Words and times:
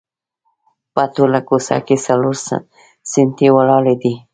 په 0.93 1.03
ټوله 1.15 1.39
کوڅه 1.47 1.77
کې 1.87 1.95
څلور 2.05 2.35
ستنې 3.11 3.47
ولاړې 3.55 3.95
دي. 4.01 4.13